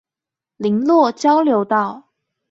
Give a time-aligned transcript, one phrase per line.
[0.57, 2.09] 麟洛交流道